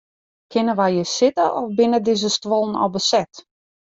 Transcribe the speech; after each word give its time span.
Kinne 0.51 0.73
wy 0.77 0.87
hjir 0.93 1.09
sitte 1.17 1.47
of 1.59 1.67
binne 1.77 1.99
dizze 2.05 2.29
stuollen 2.35 2.79
al 2.83 2.91
beset? 2.93 3.33